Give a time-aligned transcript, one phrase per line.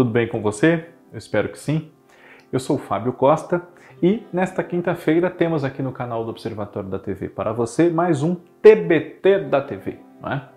[0.00, 0.86] Tudo bem com você?
[1.12, 1.90] Eu espero que sim.
[2.50, 3.60] Eu sou o Fábio Costa
[4.02, 8.34] e nesta quinta-feira temos aqui no canal do Observatório da TV para você mais um
[8.34, 9.98] TBT da TV.
[10.18, 10.48] Não é?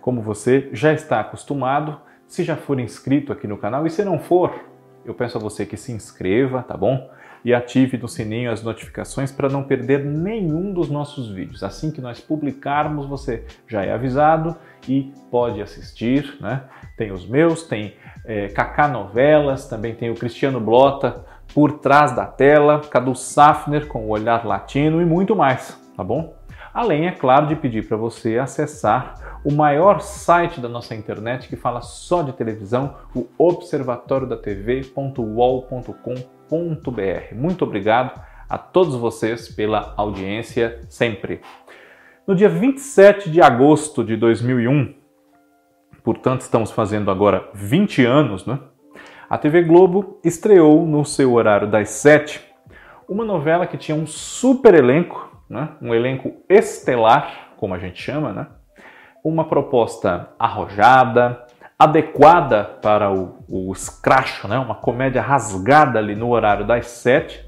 [0.00, 4.18] Como você já está acostumado, se já for inscrito aqui no canal e se não
[4.18, 4.64] for,
[5.04, 7.10] eu peço a você que se inscreva, tá bom?
[7.46, 11.62] E ative no sininho as notificações para não perder nenhum dos nossos vídeos.
[11.62, 14.56] Assim que nós publicarmos, você já é avisado
[14.88, 16.64] e pode assistir, né?
[16.96, 21.24] Tem os meus, tem é, Kaká Novelas, também tem o Cristiano Blota
[21.54, 26.34] por trás da tela, Cadu Safner com o olhar latino e muito mais, tá bom?
[26.74, 31.54] Além, é claro, de pedir para você acessar o maior site da nossa internet que
[31.54, 36.35] fala só de televisão, o observatoriodatv.uol.com.br.
[37.32, 41.40] Muito obrigado a todos vocês pela audiência sempre.
[42.26, 44.94] No dia 27 de agosto de 2001,
[46.02, 48.58] portanto estamos fazendo agora 20 anos, né?
[49.28, 52.40] A TV Globo estreou no seu horário das 7
[53.08, 55.70] uma novela que tinha um super elenco, né?
[55.80, 58.46] um elenco estelar, como a gente chama, né?
[59.24, 61.45] uma proposta arrojada,
[61.78, 64.58] adequada para o, o escracho, né?
[64.58, 67.44] uma comédia rasgada ali no horário das 7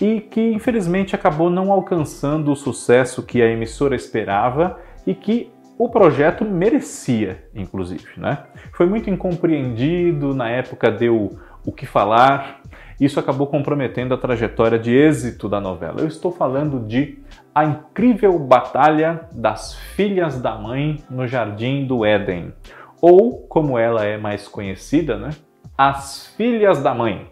[0.00, 5.88] e que infelizmente acabou não alcançando o sucesso que a emissora esperava e que o
[5.88, 8.06] projeto merecia, inclusive.
[8.16, 8.38] Né?
[8.72, 12.62] Foi muito incompreendido, na época deu o que falar,
[13.00, 16.00] isso acabou comprometendo a trajetória de êxito da novela.
[16.00, 17.18] Eu estou falando de
[17.54, 22.52] A Incrível Batalha das Filhas da Mãe no Jardim do Éden,
[23.00, 25.30] ou como ela é mais conhecida, né?
[25.76, 27.28] As Filhas da Mãe,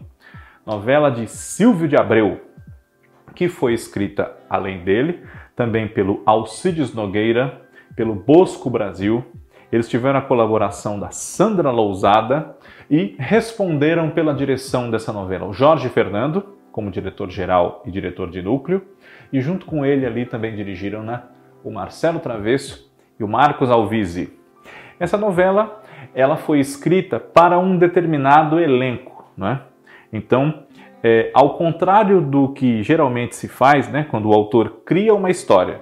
[0.65, 2.41] novela de Silvio de Abreu,
[3.35, 5.21] que foi escrita, além dele,
[5.55, 7.61] também pelo Alcides Nogueira,
[7.95, 9.23] pelo Bosco Brasil.
[9.71, 12.55] Eles tiveram a colaboração da Sandra Lousada
[12.89, 18.83] e responderam pela direção dessa novela o Jorge Fernando, como diretor-geral e diretor de núcleo,
[19.33, 21.23] e junto com ele ali também dirigiram né,
[21.63, 22.89] o Marcelo Travesso
[23.19, 24.36] e o Marcos Alvise.
[24.99, 25.81] Essa novela
[26.13, 29.61] ela foi escrita para um determinado elenco, né?
[30.11, 30.63] Então
[31.03, 35.79] é, ao contrário do que geralmente se faz, né, quando o autor cria uma história,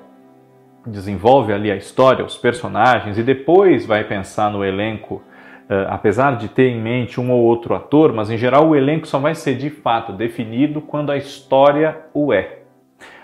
[0.86, 6.47] desenvolve ali a história, os personagens e depois vai pensar no elenco, uh, apesar de
[6.47, 9.56] ter em mente um ou outro ator, mas em geral o elenco só vai ser
[9.56, 12.59] de fato definido quando a história o é.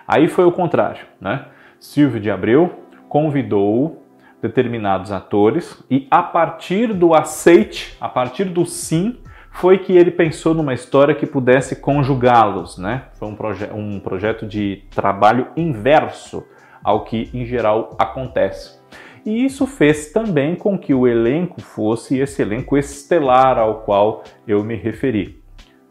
[0.08, 1.46] Aí foi o contrário, né?
[1.80, 2.72] Silvio de Abreu
[3.08, 4.01] convidou
[4.42, 9.18] determinados atores e a partir do aceite, a partir do sim,
[9.52, 13.06] foi que ele pensou numa história que pudesse conjugá-los, né?
[13.14, 16.44] Foi um, proje um projeto de trabalho inverso
[16.84, 18.80] ao que em geral acontece.
[19.26, 24.64] E isso fez também com que o elenco fosse esse elenco estelar ao qual eu
[24.64, 25.40] me referi.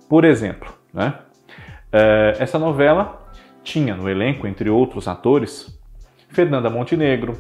[0.08, 1.14] Por exemplo, né?
[1.92, 3.30] Eh, essa novela
[3.62, 5.78] tinha no elenco, entre outros atores,
[6.28, 7.38] Fernanda Montenegro,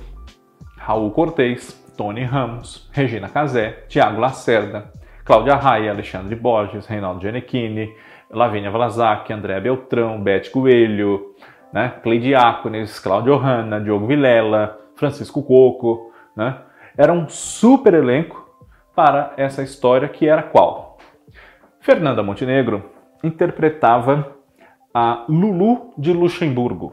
[0.90, 4.90] Raul Cortez, Tony Ramos, Regina Casé, Tiago Lacerda,
[5.24, 7.94] Cláudia Raia, Alexandre Borges, Reinaldo Gianecchini,
[8.28, 11.36] Lavínia Vlasak, André Beltrão, Beth Coelho,
[11.72, 11.94] né?
[12.02, 16.56] Cleide Diácones, Cláudio Hanna, Diogo Vilela, Francisco Coco, né?
[16.98, 18.50] Era um super elenco
[18.92, 20.98] para essa história que era qual?
[21.78, 22.90] Fernanda Montenegro
[23.22, 24.34] interpretava
[24.92, 26.90] a Lulu de Luxemburgo,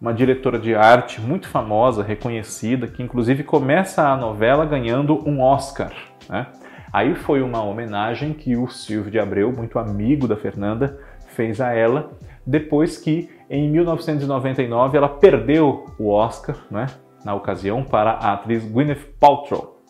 [0.00, 5.92] uma diretora de arte muito famosa, reconhecida, que inclusive começa a novela ganhando um Oscar.
[6.28, 6.46] Né?
[6.90, 11.72] Aí foi uma homenagem que o Silvio de Abreu, muito amigo da Fernanda, fez a
[11.72, 12.10] ela,
[12.46, 16.86] depois que em 1999 ela perdeu o Oscar, né,
[17.24, 19.80] na ocasião, para a atriz Gwyneth Paltrow.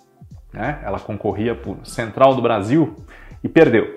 [0.52, 0.80] Né?
[0.82, 2.96] Ela concorria por Central do Brasil
[3.44, 3.94] e perdeu.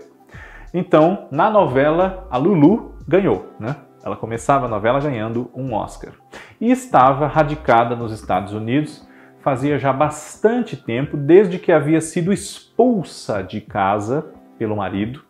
[0.73, 3.75] Então, na novela, a Lulu ganhou, né?
[4.03, 6.13] Ela começava a novela ganhando um Oscar.
[6.59, 9.07] E estava radicada nos Estados Unidos
[9.43, 15.21] fazia já bastante tempo, desde que havia sido expulsa de casa pelo marido,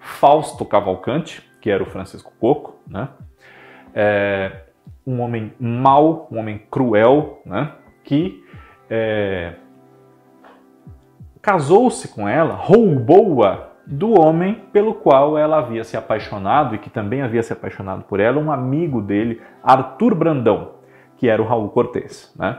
[0.00, 3.08] Fausto Cavalcante, que era o Francisco Coco, né?
[3.94, 4.64] É,
[5.06, 7.72] um homem mau, um homem cruel, né?
[8.02, 8.42] que
[8.90, 9.54] é,
[11.40, 17.22] casou-se com ela, roubou-a do homem pelo qual ela havia se apaixonado e que também
[17.22, 20.72] havia se apaixonado por ela, um amigo dele, Arthur Brandão,
[21.16, 22.32] que era o Raul Cortez.
[22.38, 22.58] Né?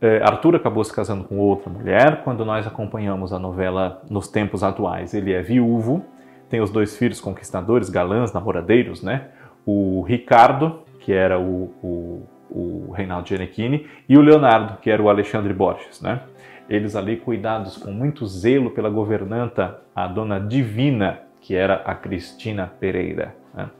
[0.00, 2.22] É, Arthur acabou se casando com outra mulher.
[2.22, 6.04] Quando nós acompanhamos a novela nos tempos atuais, ele é viúvo,
[6.48, 9.28] tem os dois filhos conquistadores, galãs, namoradeiros, né?
[9.66, 15.10] O Ricardo, que era o, o, o Reinaldo Gianecchini, e o Leonardo, que era o
[15.10, 16.20] Alexandre Borges, né?
[16.68, 22.66] Eles ali cuidados com muito zelo pela governanta, a dona Divina, que era a Cristina
[22.78, 23.34] Pereira.
[23.54, 23.70] Né?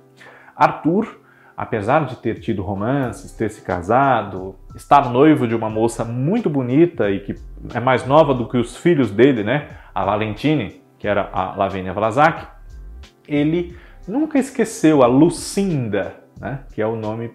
[0.57, 1.21] Arthur,
[1.57, 7.11] apesar de ter tido romances, ter se casado, estar noivo de uma moça muito bonita
[7.11, 7.35] e que
[7.75, 9.69] é mais nova do que os filhos dele, né?
[9.95, 12.47] A Valentine, que era a Lavínia Vlasak,
[13.27, 13.77] ele
[14.07, 16.61] nunca esqueceu a Lucinda, né?
[16.73, 17.31] que é o nome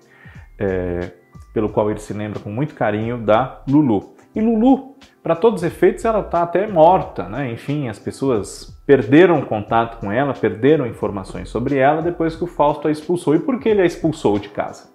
[0.57, 1.11] é,
[1.53, 4.12] pelo qual ele se lembra com muito carinho da Lulu.
[4.35, 7.51] E Lulu, para todos os efeitos, ela está até morta, né?
[7.51, 12.87] Enfim, as pessoas perderam contato com ela, perderam informações sobre ela depois que o Fausto
[12.87, 13.35] a expulsou.
[13.35, 14.91] E por que ele a expulsou de casa?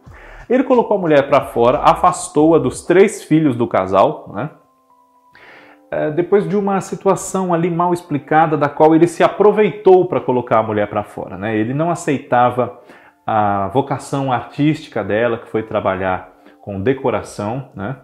[0.50, 4.50] Ele colocou a mulher para fora, afastou-a dos três filhos do casal, né?
[5.90, 10.58] É, depois de uma situação ali mal explicada, da qual ele se aproveitou para colocar
[10.58, 11.38] a mulher para fora.
[11.38, 11.56] Né?
[11.56, 12.79] Ele não aceitava
[13.26, 17.96] a vocação artística dela, que foi trabalhar com decoração, né?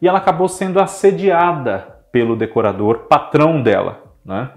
[0.00, 4.02] E ela acabou sendo assediada pelo decorador, patrão dela.
[4.24, 4.50] Né?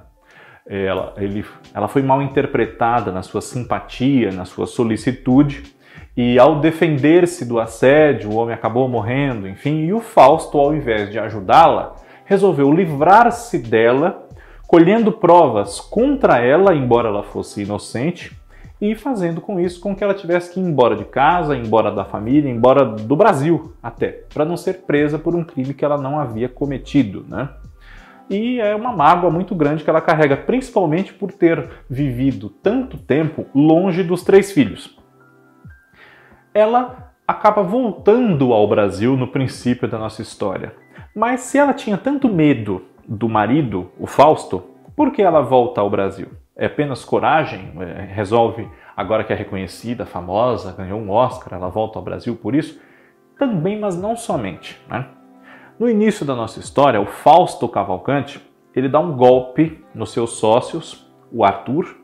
[0.67, 5.63] Ela, ele, ela foi mal interpretada na sua simpatia, na sua solicitude,
[6.15, 11.09] e ao defender-se do assédio, o homem acabou morrendo, enfim, e o Fausto, ao invés
[11.09, 11.95] de ajudá-la,
[12.25, 14.27] resolveu livrar-se dela,
[14.67, 18.38] colhendo provas contra ela, embora ela fosse inocente,
[18.81, 22.05] e fazendo com isso com que ela tivesse que ir embora de casa, embora da
[22.05, 26.19] família, embora do Brasil até, para não ser presa por um crime que ela não
[26.19, 27.49] havia cometido, né?
[28.29, 33.45] E é uma mágoa muito grande que ela carrega, principalmente por ter vivido tanto tempo
[33.55, 34.95] longe dos três filhos.
[36.53, 40.73] Ela acaba voltando ao Brasil no princípio da nossa história.
[41.15, 44.63] Mas se ela tinha tanto medo do marido, o Fausto,
[44.95, 46.27] por que ela volta ao Brasil?
[46.59, 51.97] É apenas coragem, é, resolve, agora que é reconhecida, famosa, ganhou um Oscar, ela volta
[51.97, 52.79] ao Brasil por isso?
[53.37, 54.79] Também, mas não somente.
[54.89, 55.07] Né?
[55.79, 58.45] No início da nossa história, o Fausto Cavalcante
[58.75, 61.95] ele dá um golpe nos seus sócios, o Arthur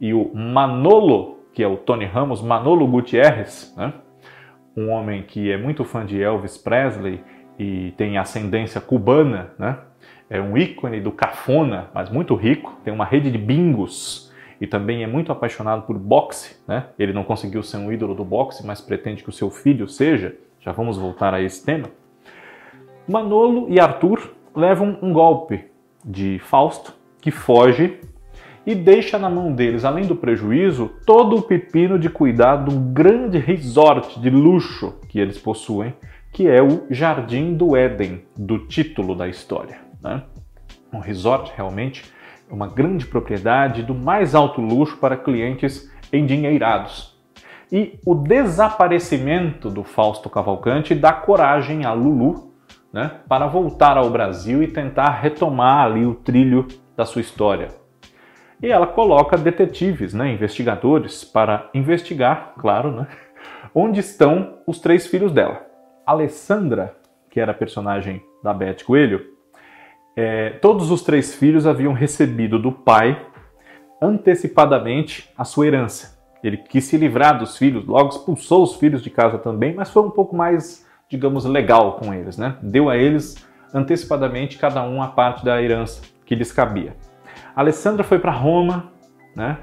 [0.00, 3.92] e o Manolo, que é o Tony Ramos, Manolo Gutierrez, né?
[4.76, 7.22] um homem que é muito fã de Elvis Presley
[7.56, 9.78] e tem ascendência cubana, né?
[10.30, 15.02] É um ícone do cafona, mas muito rico, tem uma rede de bingos e também
[15.02, 16.86] é muito apaixonado por boxe, né?
[16.96, 20.36] Ele não conseguiu ser um ídolo do boxe, mas pretende que o seu filho seja.
[20.60, 21.88] Já vamos voltar a esse tema.
[23.08, 25.64] Manolo e Arthur levam um golpe
[26.04, 27.98] de Fausto, que foge
[28.64, 32.92] e deixa na mão deles, além do prejuízo, todo o pepino de cuidar de um
[32.92, 35.92] grande resort de luxo que eles possuem,
[36.30, 39.89] que é o Jardim do Éden, do título da história.
[40.02, 40.22] Né?
[40.92, 42.12] Um resort realmente
[42.50, 47.18] uma grande propriedade do mais alto luxo para clientes endinheirados.
[47.70, 52.52] E o desaparecimento do Fausto Cavalcante dá coragem a Lulu
[52.92, 57.68] né, para voltar ao Brasil e tentar retomar ali o trilho da sua história.
[58.60, 63.06] E ela coloca detetives, né, investigadores, para investigar, claro, né,
[63.72, 65.64] onde estão os três filhos dela.
[66.04, 66.96] Alessandra,
[67.30, 69.24] que era a personagem da Beth Coelho,
[70.20, 73.26] é, todos os três filhos haviam recebido do pai
[74.02, 76.18] antecipadamente a sua herança.
[76.44, 80.02] Ele quis se livrar dos filhos, logo expulsou os filhos de casa também, mas foi
[80.02, 82.56] um pouco mais, digamos, legal com eles, né?
[82.62, 86.94] Deu a eles antecipadamente cada um a parte da herança que lhes cabia.
[87.56, 88.92] A Alessandra foi para Roma,
[89.34, 89.56] né?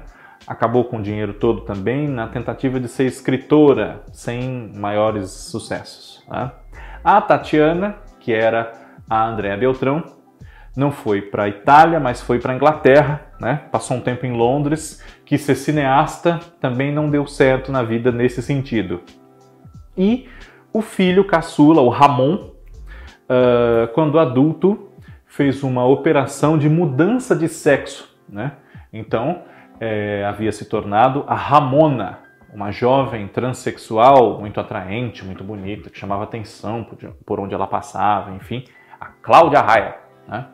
[0.44, 6.24] Acabou com o dinheiro todo também na tentativa de ser escritora, sem maiores sucessos.
[6.28, 6.50] Né?
[7.04, 8.72] A Tatiana, que era
[9.08, 10.17] a Andréa Beltrão,
[10.78, 13.62] não foi para a Itália, mas foi para a Inglaterra, né?
[13.72, 18.40] Passou um tempo em Londres, quis ser cineasta, também não deu certo na vida nesse
[18.40, 19.02] sentido.
[19.96, 20.28] E
[20.72, 24.92] o filho caçula, o Ramon, uh, quando adulto,
[25.26, 28.52] fez uma operação de mudança de sexo, né?
[28.92, 29.42] Então,
[29.80, 32.20] é, havia se tornado a Ramona,
[32.54, 38.30] uma jovem transexual muito atraente, muito bonita, que chamava atenção por, por onde ela passava,
[38.30, 38.64] enfim,
[39.00, 39.96] a Cláudia Raia,
[40.28, 40.46] né?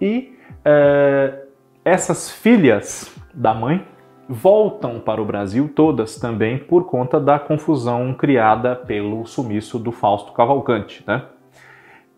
[0.00, 1.44] E é,
[1.84, 3.84] essas filhas da mãe
[4.28, 10.32] voltam para o Brasil todas também por conta da confusão criada pelo sumiço do Fausto
[10.32, 11.24] Cavalcante, né?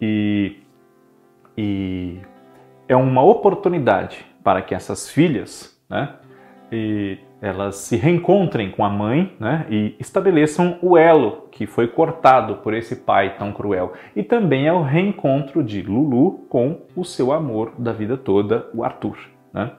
[0.01, 0.59] E,
[1.57, 2.19] e
[2.87, 6.17] é uma oportunidade para que essas filhas, né,
[6.71, 12.59] e elas se reencontrem com a mãe né, e estabeleçam o elo que foi cortado
[12.59, 13.95] por esse pai tão cruel.
[14.15, 18.85] E também é o reencontro de Lulu com o seu amor da vida toda, o
[18.85, 19.19] Arthur.
[19.53, 19.73] Né?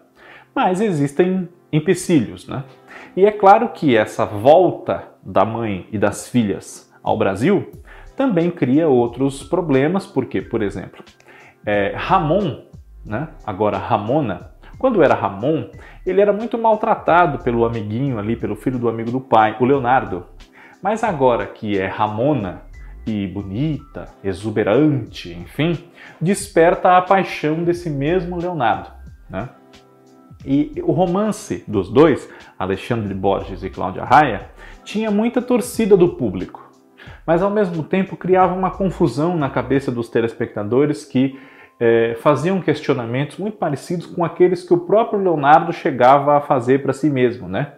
[0.53, 2.49] Mas existem empecilhos.
[2.49, 2.65] Né?
[3.15, 7.71] E é claro que essa volta da mãe e das filhas ao Brasil
[8.17, 11.01] também cria outros problemas, porque, por exemplo,
[11.65, 12.65] é, Ramon,
[13.05, 13.29] né?
[13.45, 14.51] agora Ramona,
[14.83, 15.69] quando era Ramon,
[16.05, 20.25] ele era muito maltratado pelo amiguinho ali, pelo filho do amigo do pai, o Leonardo.
[20.81, 22.63] Mas agora que é Ramona,
[23.07, 25.77] e bonita, exuberante, enfim,
[26.19, 28.89] desperta a paixão desse mesmo Leonardo.
[29.29, 29.47] Né?
[30.45, 34.49] E o romance dos dois, Alexandre Borges e Cláudia Raia,
[34.83, 36.61] tinha muita torcida do público,
[37.25, 41.39] mas ao mesmo tempo criava uma confusão na cabeça dos telespectadores que
[41.79, 46.93] é, faziam questionamentos muito parecidos com aqueles que o próprio Leonardo chegava a fazer para
[46.93, 47.73] si mesmo, né?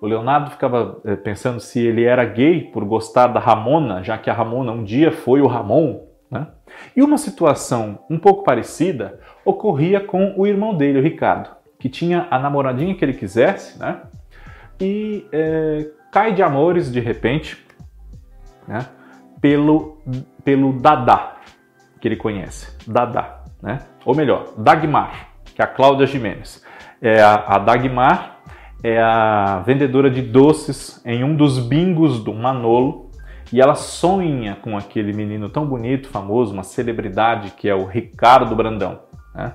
[0.00, 4.28] O Leonardo ficava é, pensando se ele era gay por gostar da Ramona, já que
[4.28, 6.48] a Ramona um dia foi o Ramon, né?
[6.94, 12.26] E uma situação um pouco parecida ocorria com o irmão dele, o Ricardo, que tinha
[12.30, 14.02] a namoradinha que ele quisesse, né?
[14.80, 17.64] E é, cai de amores de repente,
[18.68, 18.86] né?
[19.40, 19.98] Pelo,
[20.44, 21.36] pelo Dadá,
[22.00, 23.35] que ele conhece, Dadá,
[23.66, 23.80] né?
[24.04, 26.64] Ou melhor, Dagmar, que é a Cláudia Jimenez.
[27.02, 28.38] É a, a Dagmar
[28.82, 33.10] é a vendedora de doces em um dos bingos do Manolo
[33.52, 38.54] e ela sonha com aquele menino tão bonito, famoso, uma celebridade que é o Ricardo
[38.54, 39.00] Brandão.
[39.34, 39.54] Né?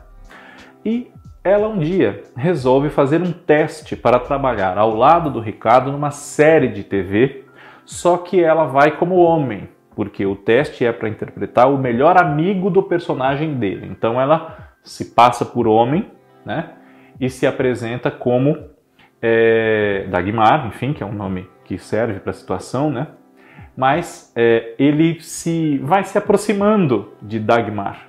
[0.84, 1.10] E
[1.42, 6.68] ela um dia resolve fazer um teste para trabalhar ao lado do Ricardo numa série
[6.68, 7.46] de TV,
[7.86, 12.70] só que ela vai como homem, porque o teste é para interpretar o melhor amigo
[12.70, 13.88] do personagem dele.
[13.90, 16.10] Então ela se passa por homem,
[16.46, 16.72] né?
[17.20, 18.58] E se apresenta como
[19.22, 23.08] é, Dagmar, enfim, que é um nome que serve para a situação, né?
[23.78, 28.08] Mas é, ele se vai se aproximando de Dagmar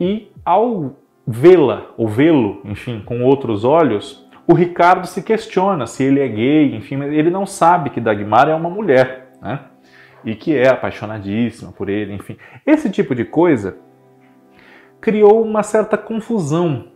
[0.00, 6.20] e ao vê-la ou vê-lo, enfim, com outros olhos, o Ricardo se questiona se ele
[6.20, 9.60] é gay, enfim, ele não sabe que Dagmar é uma mulher, né?
[10.24, 12.36] E que é apaixonadíssima por ele, enfim.
[12.66, 13.76] Esse tipo de coisa
[15.00, 16.86] criou uma certa confusão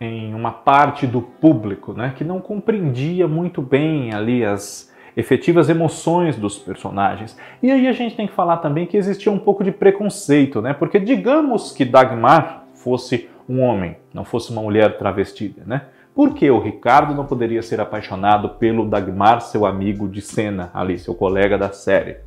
[0.00, 6.36] em uma parte do público, né, que não compreendia muito bem ali as efetivas emoções
[6.36, 7.38] dos personagens.
[7.62, 10.74] E aí a gente tem que falar também que existia um pouco de preconceito, né?
[10.74, 15.82] Porque digamos que Dagmar fosse um homem, não fosse uma mulher travestida, né?
[16.14, 20.98] Por que o Ricardo não poderia ser apaixonado pelo Dagmar, seu amigo de cena ali,
[20.98, 22.18] seu colega da série?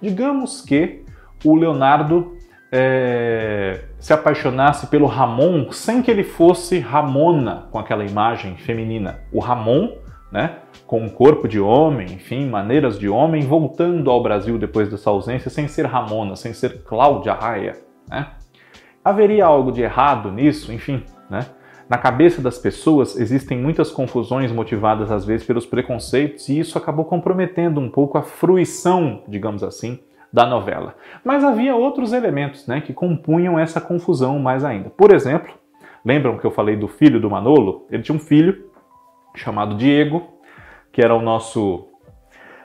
[0.00, 1.04] Digamos que
[1.44, 2.36] o Leonardo
[2.70, 9.20] é, se apaixonasse pelo Ramon sem que ele fosse Ramona com aquela imagem feminina.
[9.32, 9.92] O Ramon,
[10.30, 15.10] né, com um corpo de homem, enfim, maneiras de homem, voltando ao Brasil depois dessa
[15.10, 17.74] ausência sem ser Ramona, sem ser Cláudia Raia.
[18.08, 18.26] Né?
[19.04, 20.72] Haveria algo de errado nisso?
[20.72, 21.40] Enfim, né?
[21.88, 27.04] Na cabeça das pessoas existem muitas confusões motivadas às vezes pelos preconceitos e isso acabou
[27.04, 30.00] comprometendo um pouco a fruição, digamos assim,
[30.32, 30.96] da novela.
[31.24, 34.90] Mas havia outros elementos né, que compunham essa confusão mais ainda.
[34.90, 35.54] Por exemplo,
[36.04, 37.86] lembram que eu falei do filho do Manolo?
[37.88, 38.68] Ele tinha um filho
[39.34, 40.26] chamado Diego,
[40.92, 41.88] que era o nosso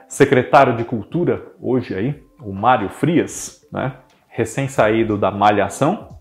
[0.08, 3.94] secretário de cultura hoje aí, o Mário Frias, né,
[4.28, 6.11] recém-saído da Malhação.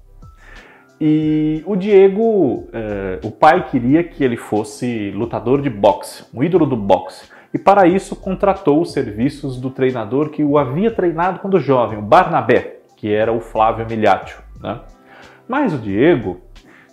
[1.03, 6.63] E o Diego, eh, o pai queria que ele fosse lutador de boxe, um ídolo
[6.63, 11.59] do boxe e para isso contratou os serviços do treinador que o havia treinado quando
[11.59, 14.43] jovem, o Barnabé, que era o Flávio Miliatio.
[14.61, 14.79] Né?
[15.47, 16.39] Mas o Diego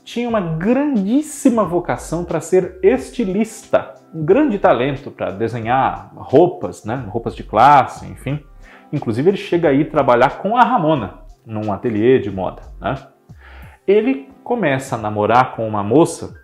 [0.02, 7.04] tinha uma grandíssima vocação para ser estilista, um grande talento para desenhar roupas, né?
[7.10, 8.42] roupas de classe, enfim.
[8.90, 12.62] Inclusive ele chega aí trabalhar com a Ramona num ateliê de moda.
[12.80, 12.96] Né?
[13.88, 16.38] Ele começa a namorar com uma moça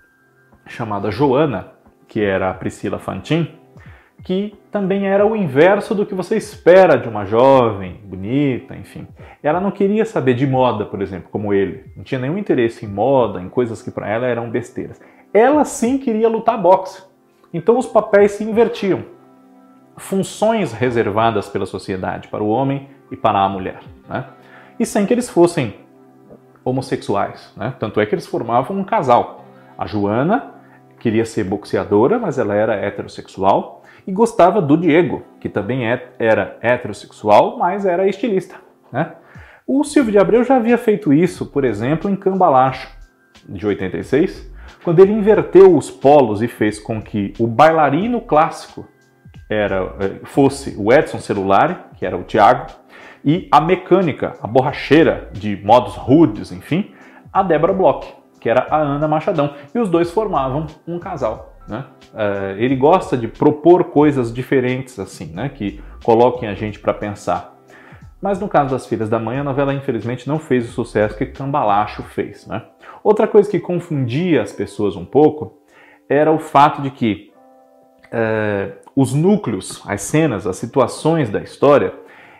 [0.66, 1.72] chamada Joana,
[2.08, 3.54] que era a Priscila Fantin,
[4.22, 9.06] que também era o inverso do que você espera de uma jovem, bonita, enfim.
[9.42, 11.84] Ela não queria saber de moda, por exemplo, como ele.
[11.94, 14.98] Não tinha nenhum interesse em moda, em coisas que para ela eram besteiras.
[15.34, 17.02] Ela sim queria lutar boxe.
[17.52, 19.04] Então os papéis se invertiam.
[19.98, 23.80] Funções reservadas pela sociedade para o homem e para a mulher.
[24.08, 24.24] Né?
[24.80, 25.83] E sem que eles fossem
[26.64, 27.52] homossexuais.
[27.56, 27.74] Né?
[27.78, 29.44] Tanto é que eles formavam um casal.
[29.76, 30.54] A Joana
[30.98, 36.56] queria ser boxeadora, mas ela era heterossexual e gostava do Diego, que também é, era
[36.60, 38.56] heterossexual, mas era estilista.
[38.90, 39.12] Né?
[39.66, 42.88] O Silvio de Abreu já havia feito isso, por exemplo, em Cambalacho,
[43.48, 44.52] de 86,
[44.82, 48.86] quando ele inverteu os polos e fez com que o bailarino clássico
[49.48, 52.66] era, eh, fosse o Edson Celulari, que era o Tiago,
[53.24, 56.92] e a mecânica, a borracheira de modos rudes, enfim,
[57.32, 58.06] a Débora Bloch,
[58.38, 59.54] que era a Ana Machadão.
[59.74, 61.54] E os dois formavam um casal.
[61.66, 61.84] Né?
[62.12, 65.48] Uh, ele gosta de propor coisas diferentes assim, né?
[65.48, 67.54] que coloquem a gente para pensar.
[68.20, 71.26] Mas no caso das Filhas da Mãe, a novela infelizmente não fez o sucesso que
[71.26, 72.46] Cambalacho fez.
[72.46, 72.62] Né?
[73.02, 75.58] Outra coisa que confundia as pessoas um pouco
[76.08, 77.32] era o fato de que
[78.12, 81.92] é, os núcleos, as cenas, as situações da história,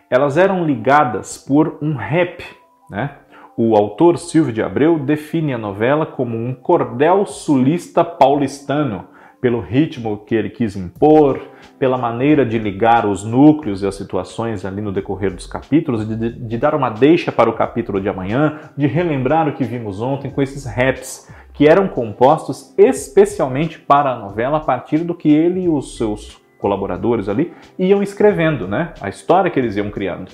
[0.09, 2.43] elas eram ligadas por um rap.
[2.89, 3.11] Né?
[3.57, 9.05] O autor Silvio de Abreu define a novela como um cordel sulista paulistano,
[9.39, 11.39] pelo ritmo que ele quis impor,
[11.77, 16.31] pela maneira de ligar os núcleos e as situações ali no decorrer dos capítulos, de,
[16.31, 20.31] de, dar uma deixa para o capítulo de amanhã, de relembrar o que vimos ontem
[20.31, 25.61] com esses raps que eram compostos especialmente para a novela a partir do que ele
[25.61, 28.93] e os seus colaboradores ali iam escrevendo, né?
[29.01, 30.31] A história que eles iam criando.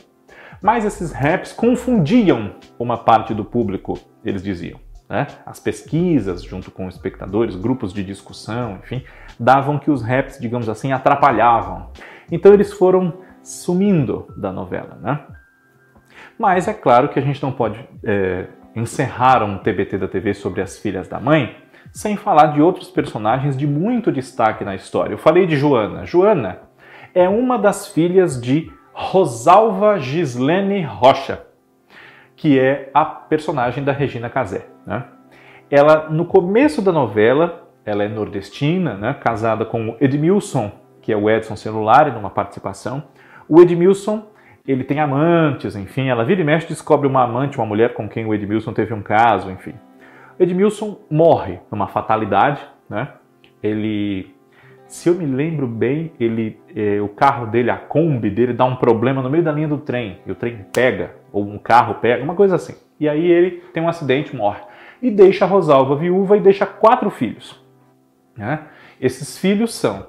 [0.62, 4.80] Mas esses raps confundiam uma parte do público, eles diziam.
[5.10, 5.28] Né?
[5.46, 9.04] As pesquisas, junto com espectadores, grupos de discussão, enfim,
[9.40, 11.90] davam que os raps, digamos assim, atrapalhavam.
[12.32, 13.14] Então eles foram
[13.44, 14.98] sumindo da novela.
[15.02, 15.20] Né?
[16.38, 20.62] Mas é claro que a gente não pode é, encerrar um TBT da TV sobre
[20.62, 21.58] as filhas da mãe
[21.92, 25.14] sem falar de outros personagens de muito destaque na história.
[25.14, 26.06] Eu falei de Joana.
[26.06, 26.60] Joana
[27.14, 31.52] é uma das filhas de Rosalva Gislene Rocha
[32.42, 34.66] que é a personagem da Regina Casé.
[34.84, 35.04] Né?
[35.70, 39.14] Ela, no começo da novela, ela é nordestina, né?
[39.14, 40.72] casada com o Edmilson,
[41.04, 43.04] que é o Edson Celular, numa participação.
[43.48, 44.26] O Edmilson,
[44.68, 48.26] ele tem amantes, enfim, ela vira e mexe descobre uma amante, uma mulher com quem
[48.26, 49.76] o Edmilson teve um caso, enfim.
[50.42, 53.14] Edmilson morre numa fatalidade, né?
[53.62, 54.34] Ele
[54.92, 58.76] se eu me lembro bem, ele, é, o carro dele, a Kombi dele, dá um
[58.76, 60.20] problema no meio da linha do trem.
[60.26, 62.76] E o trem pega, ou um carro pega, uma coisa assim.
[63.00, 64.60] E aí ele tem um acidente, morre.
[65.02, 67.58] E deixa a Rosalva viúva e deixa quatro filhos.
[68.36, 68.68] Né?
[69.00, 70.08] Esses filhos são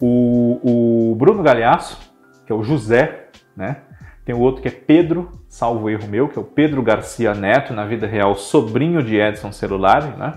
[0.00, 2.00] o, o Bruno Galhaço,
[2.46, 3.82] que é o José, né?
[4.24, 7.74] Tem o outro que é Pedro, salvo erro meu, que é o Pedro Garcia Neto,
[7.74, 10.32] na vida real, sobrinho de Edson Celulari, né?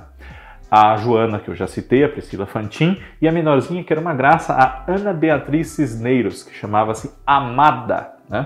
[0.70, 4.14] a Joana, que eu já citei, a Priscila Fantin, e a menorzinha, que era uma
[4.14, 8.46] graça, a Ana Beatriz Cisneiros, que chamava-se Amada, né?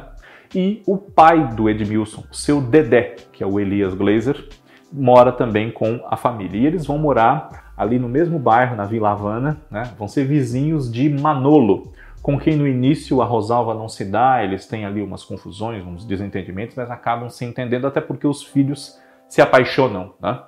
[0.54, 4.48] E o pai do Edmilson, seu Dedé, que é o Elias Glazer,
[4.94, 6.60] mora também com a família.
[6.60, 9.92] E eles vão morar ali no mesmo bairro, na Vila Havana, né?
[9.98, 11.94] Vão ser vizinhos de Manolo,
[12.30, 16.06] com quem no início a Rosalva não se dá, eles têm ali umas confusões, uns
[16.06, 20.40] desentendimentos, mas acabam se entendendo até porque os filhos se apaixonam, né?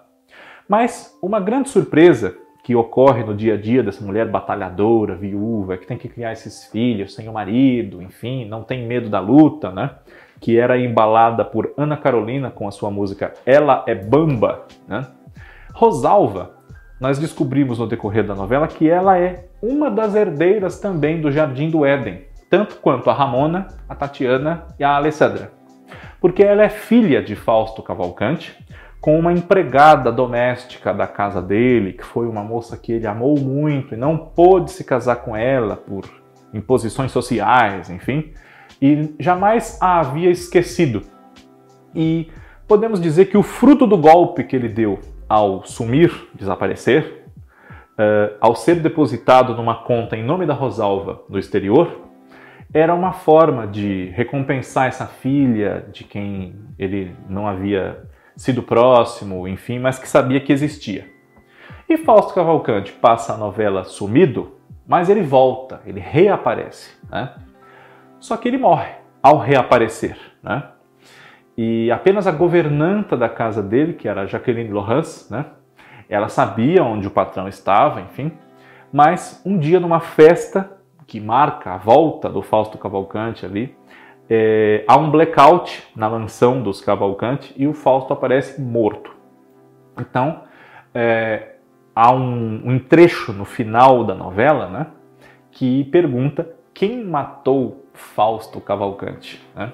[0.70, 5.88] Mas uma grande surpresa que ocorre no dia a dia dessa mulher batalhadora, viúva, que
[5.88, 9.96] tem que criar esses filhos sem o marido, enfim, não tem medo da luta, né?
[10.39, 15.08] Que era embalada por Ana Carolina com a sua música Ela é Bamba, né?
[15.74, 16.58] Rosalva,
[17.02, 21.68] nós descobrimos no decorrer da novela que ela é uma das herdeiras também do Jardim
[21.68, 25.52] do Éden, tanto quanto a Ramona, a Tatiana e a Alessandra.
[26.22, 28.56] Porque ela é filha de Fausto Cavalcante,
[29.02, 33.96] com uma empregada doméstica da casa dele, que foi uma moça que ele amou muito
[33.96, 36.06] e não pôde se casar com ela por
[36.54, 38.32] imposições sociais, enfim,
[38.80, 41.02] e jamais a havia esquecido.
[41.96, 42.30] E
[42.68, 45.00] podemos dizer que o fruto do golpe que ele deu
[45.32, 47.24] ao sumir, desaparecer,
[47.94, 52.02] uh, ao ser depositado numa conta em nome da Rosalva no exterior,
[52.74, 58.04] era uma forma de recompensar essa filha de quem ele não havia
[58.36, 61.10] sido próximo, enfim, mas que sabia que existia.
[61.88, 67.34] E Fausto Cavalcante passa a novela sumido, mas ele volta, ele reaparece, né?
[68.20, 70.63] Só que ele morre ao reaparecer, né?
[71.63, 75.45] E apenas a governanta da casa dele, que era Jaqueline Lohans, né?
[76.10, 78.32] Ela sabia onde o patrão estava, enfim.
[78.91, 80.71] Mas um dia numa festa
[81.06, 83.78] que marca a volta do Fausto Cavalcante ali,
[84.28, 89.15] é, há um blackout na mansão dos Cavalcante e o Fausto aparece morto.
[90.00, 90.41] Então,
[90.95, 91.58] é,
[91.95, 94.88] há um, um, trecho no final da novela né,
[95.52, 99.39] que pergunta quem matou Fausto Cavalcante.
[99.56, 99.71] Né?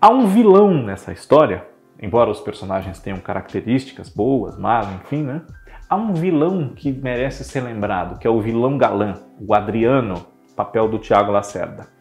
[0.00, 1.66] Há um vilão nessa história,
[2.00, 5.42] embora os personagens tenham características boas, mas enfim, né?
[5.88, 10.88] Há um vilão que merece ser lembrado, que é o vilão galã, o Adriano, papel
[10.88, 11.96] do Tiago Lacerda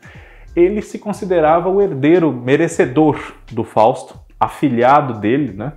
[0.56, 3.20] ele se considerava o herdeiro merecedor
[3.52, 5.74] do Fausto, afilhado dele, né?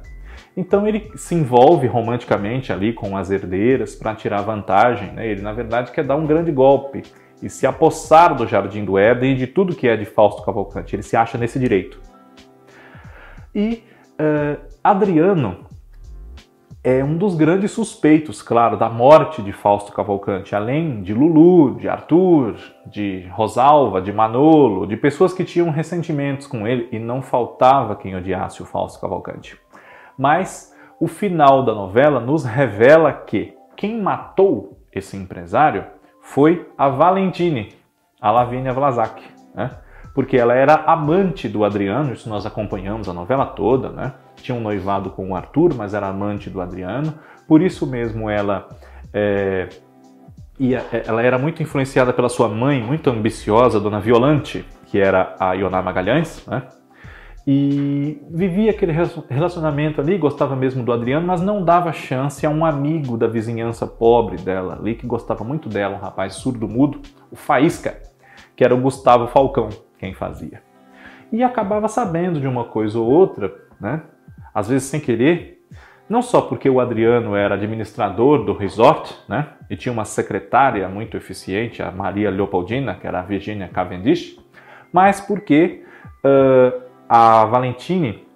[0.56, 5.12] Então ele se envolve romanticamente ali com as herdeiras para tirar vantagem.
[5.12, 5.28] Né?
[5.28, 7.02] Ele, na verdade, quer dar um grande golpe
[7.40, 10.96] e se apossar do Jardim do Éden e de tudo que é de Fausto Cavalcante.
[10.96, 12.00] Ele se acha nesse direito.
[13.54, 13.82] E
[14.20, 15.66] uh, Adriano
[16.82, 21.88] é um dos grandes suspeitos, claro, da morte de Fausto Cavalcante, além de Lulu, de
[21.88, 22.54] Arthur,
[22.86, 28.14] de Rosalva, de Manolo, de pessoas que tinham ressentimentos com ele e não faltava quem
[28.14, 29.60] odiasse o Fausto Cavalcante.
[30.16, 35.84] Mas o final da novela nos revela que quem matou esse empresário
[36.22, 37.74] foi a Valentine,
[38.20, 39.22] a Lavínia Vlasak,
[39.54, 39.70] né?
[40.18, 44.14] Porque ela era amante do Adriano, isso nós acompanhamos a novela toda, né?
[44.34, 47.14] tinha um noivado com o Arthur, mas era amante do Adriano,
[47.46, 48.68] por isso mesmo ela
[49.14, 49.68] é,
[50.58, 55.52] ia, ela era muito influenciada pela sua mãe, muito ambiciosa, Dona Violante, que era a
[55.52, 56.64] Ioná Magalhães, né?
[57.46, 58.90] e vivia aquele
[59.30, 63.86] relacionamento ali, gostava mesmo do Adriano, mas não dava chance a um amigo da vizinhança
[63.86, 68.02] pobre dela ali, que gostava muito dela, um rapaz surdo-mudo, o Faísca,
[68.56, 70.62] que era o Gustavo Falcão, quem fazia.
[71.30, 74.02] E acabava sabendo de uma coisa ou outra, né?
[74.54, 75.62] às vezes sem querer,
[76.08, 79.48] não só porque o Adriano era administrador do resort, né?
[79.68, 84.38] E tinha uma secretária muito eficiente, a Maria Leopoldina, que era a Virginia Cavendish,
[84.90, 85.84] mas porque
[86.24, 88.26] uh, a Valentine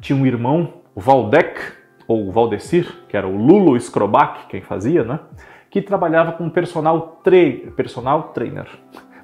[0.00, 1.60] tinha um irmão, o Valdec,
[2.06, 5.20] ou Valdecir, que era o Lulo Scrobac, quem fazia, né?
[5.70, 7.20] Que trabalhava como personal,
[7.76, 8.68] personal trainer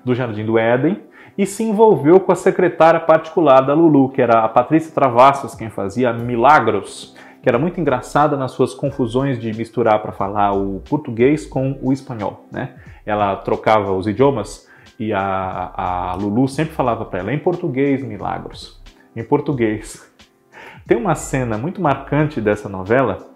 [0.05, 1.01] do Jardim do Éden
[1.39, 5.71] e se envolveu com a secretária particular da Lulu, que era a Patrícia Travassos, quem
[5.71, 11.47] fazia Milagros, que era muito engraçada nas suas confusões de misturar para falar o português
[11.47, 12.75] com o espanhol, né?
[13.07, 18.83] Ela trocava os idiomas e a, a Lulu sempre falava para ela em português, milagros.
[19.15, 20.13] Em português.
[20.89, 23.31] Tem uma cena muito marcante dessa novela,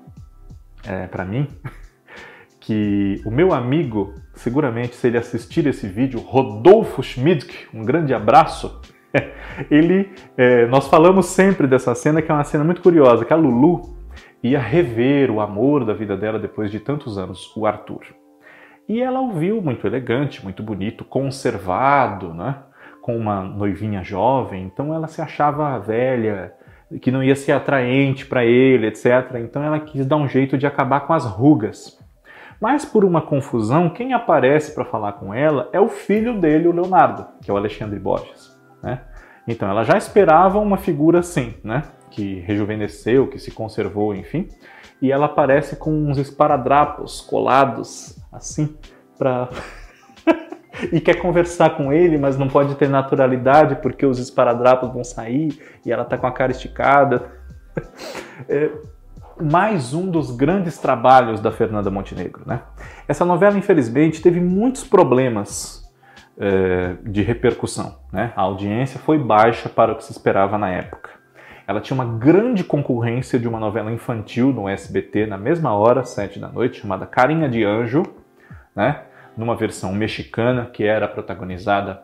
[0.85, 1.47] é, para mim,
[2.63, 8.81] que o meu amigo, seguramente, se ele assistir esse vídeo, Rodolfo Schmidk, um grande abraço,
[9.69, 13.37] ele, é, nós falamos sempre dessa cena, que é uma cena muito curiosa, que a
[13.37, 13.97] Lulu
[14.41, 18.05] ia rever o amor da vida dela depois de tantos anos, o Arthur.
[18.89, 22.57] E ela o viu muito elegante, muito bonito, conservado, né?
[23.01, 26.55] com uma noivinha jovem, então ela se achava velha,
[27.01, 29.39] que não ia ser atraente para ele, etc.
[29.41, 32.01] Então ela quis dar um jeito de acabar com as rugas.
[32.63, 36.73] Mas por uma confusão, quem aparece para falar com ela é o filho dele, o
[36.73, 38.57] Leonardo, que é o Alexandre Borges.
[38.81, 39.01] Né?
[39.49, 41.83] Então ela já esperava uma figura assim, né?
[42.09, 44.47] que rejuvenesceu, que se conservou, enfim.
[45.01, 48.77] E ela aparece com uns esparadrapos colados assim
[49.19, 49.49] para
[50.93, 55.61] e quer conversar com ele, mas não pode ter naturalidade porque os esparadrapos vão sair
[55.85, 57.29] e ela está com a cara esticada.
[58.49, 58.73] É
[59.43, 62.43] mais um dos grandes trabalhos da Fernanda Montenegro.
[62.47, 62.61] Né?
[63.09, 65.83] Essa novela, infelizmente, teve muitos problemas
[66.39, 67.97] é, de repercussão.
[68.13, 68.33] Né?
[68.37, 71.11] A audiência foi baixa para o que se esperava na época.
[71.67, 76.39] Ela tinha uma grande concorrência de uma novela infantil no SBT na mesma hora, sete
[76.39, 78.03] da noite, chamada Carinha de Anjo,
[78.75, 79.03] né?
[79.37, 82.03] numa versão mexicana que era protagonizada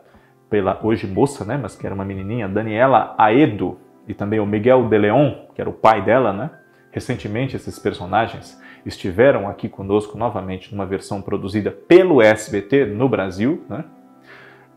[0.49, 1.59] pela hoje moça, né?
[1.61, 5.69] mas que era uma menininha, Daniela Aedo, e também o Miguel de Leon, que era
[5.69, 6.33] o pai dela.
[6.33, 6.49] Né?
[6.91, 13.63] Recentemente, esses personagens estiveram aqui conosco novamente numa versão produzida pelo SBT no Brasil.
[13.69, 13.83] Né?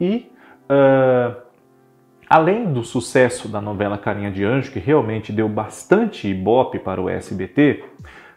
[0.01, 0.31] E
[0.65, 1.41] uh,
[2.29, 7.09] além do sucesso da novela Carinha de Anjo, que realmente deu bastante ibope para o
[7.09, 7.85] SBT,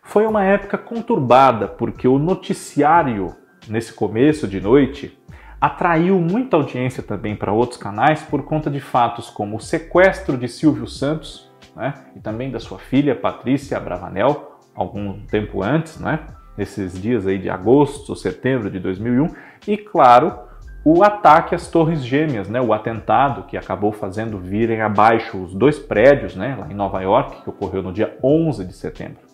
[0.02, 3.36] foi uma época conturbada, porque o noticiário,
[3.68, 5.18] nesse começo de noite,
[5.60, 10.48] atraiu muita audiência também para outros canais por conta de fatos como o sequestro de
[10.48, 16.20] Silvio Santos né, e também da sua filha Patrícia Bravanel, algum tempo antes, né,
[16.58, 19.28] nesses dias aí de agosto, setembro de 2001,
[19.68, 20.40] e claro,
[20.84, 25.80] o ataque às Torres Gêmeas, né, o atentado que acabou fazendo virem abaixo os dois
[25.80, 29.26] prédios né, lá em Nova York, que ocorreu no dia 11 de setembro.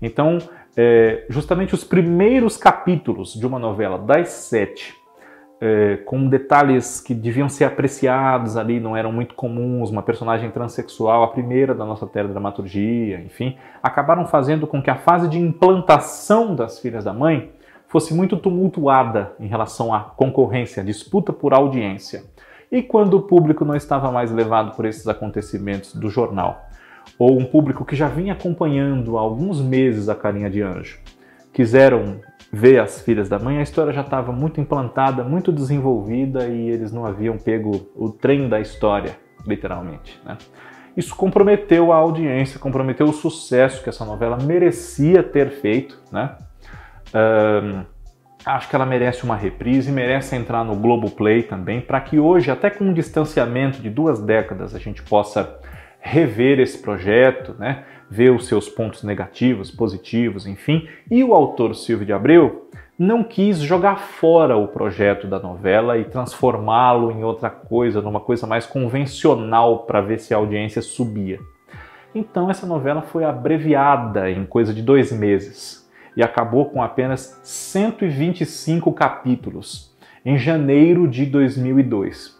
[0.00, 0.38] Então,
[0.76, 4.94] é, justamente os primeiros capítulos de uma novela das sete,
[5.60, 11.22] é, com detalhes que deviam ser apreciados ali, não eram muito comuns, uma personagem transexual,
[11.22, 16.78] a primeira da nossa teledramaturgia, enfim, acabaram fazendo com que a fase de implantação das
[16.78, 17.50] filhas da mãe
[17.88, 22.24] fosse muito tumultuada em relação à concorrência, à disputa por audiência.
[22.70, 26.66] E quando o público não estava mais levado por esses acontecimentos do jornal,
[27.18, 30.98] ou um público que já vinha acompanhando há alguns meses a Carinha de Anjo,
[31.52, 32.20] quiseram
[32.56, 36.90] ver as filhas da mãe, a história já estava muito implantada, muito desenvolvida e eles
[36.90, 39.16] não haviam pego o trem da história,
[39.46, 40.18] literalmente.
[40.24, 40.38] Né?
[40.96, 46.00] Isso comprometeu a audiência, comprometeu o sucesso que essa novela merecia ter feito.
[46.10, 46.34] Né?
[47.14, 47.84] Um,
[48.46, 52.70] acho que ela merece uma reprise, merece entrar no Globoplay também, para que hoje, até
[52.70, 55.60] com um distanciamento de duas décadas, a gente possa
[56.00, 57.84] rever esse projeto, né?
[58.10, 63.58] Vê os seus pontos negativos, positivos, enfim, e o autor Silvio de Abreu não quis
[63.58, 69.80] jogar fora o projeto da novela e transformá-lo em outra coisa, numa coisa mais convencional
[69.80, 71.38] para ver se a audiência subia.
[72.14, 78.90] Então essa novela foi abreviada em coisa de dois meses e acabou com apenas 125
[78.94, 82.38] capítulos em janeiro de 2002.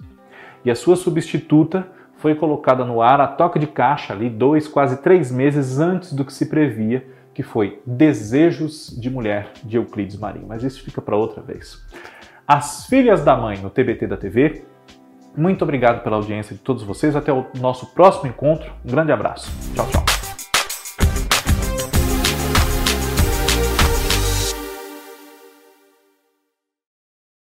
[0.65, 5.03] E a sua substituta foi colocada no ar a toca de caixa ali dois, quase
[5.03, 10.47] três meses antes do que se previa, que foi Desejos de Mulher de Euclides Marinho.
[10.49, 11.85] Mas isso fica para outra vez.
[12.49, 14.65] As Filhas da Mãe no TBT da TV.
[15.37, 17.15] Muito obrigado pela audiência de todos vocês.
[17.15, 18.73] Até o nosso próximo encontro.
[18.85, 19.53] Um grande abraço.
[19.75, 20.16] Tchau, tchau.